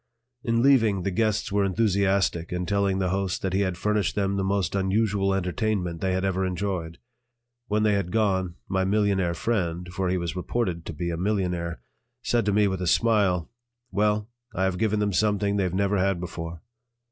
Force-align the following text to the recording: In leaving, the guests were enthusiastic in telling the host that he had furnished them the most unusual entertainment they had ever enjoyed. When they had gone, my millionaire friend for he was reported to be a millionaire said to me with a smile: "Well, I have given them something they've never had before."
In 0.41 0.63
leaving, 0.63 1.03
the 1.03 1.11
guests 1.11 1.51
were 1.51 1.63
enthusiastic 1.63 2.51
in 2.51 2.65
telling 2.65 2.97
the 2.97 3.11
host 3.11 3.43
that 3.43 3.53
he 3.53 3.59
had 3.59 3.77
furnished 3.77 4.15
them 4.15 4.35
the 4.35 4.43
most 4.43 4.73
unusual 4.73 5.31
entertainment 5.31 6.01
they 6.01 6.13
had 6.13 6.25
ever 6.25 6.43
enjoyed. 6.43 6.97
When 7.67 7.83
they 7.83 7.93
had 7.93 8.11
gone, 8.11 8.55
my 8.67 8.83
millionaire 8.83 9.35
friend 9.35 9.87
for 9.93 10.09
he 10.09 10.17
was 10.17 10.35
reported 10.35 10.87
to 10.87 10.93
be 10.93 11.11
a 11.11 11.17
millionaire 11.17 11.81
said 12.23 12.45
to 12.47 12.51
me 12.51 12.67
with 12.67 12.81
a 12.81 12.87
smile: 12.87 13.51
"Well, 13.91 14.27
I 14.55 14.63
have 14.63 14.79
given 14.79 14.99
them 14.99 15.13
something 15.13 15.57
they've 15.57 15.71
never 15.71 15.99
had 15.99 16.19
before." 16.19 16.61